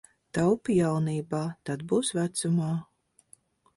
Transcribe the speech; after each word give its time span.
Taupi 0.37 0.77
jaunībā, 0.77 1.43
tad 1.71 1.85
būs 1.93 2.13
vecumā. 2.21 2.71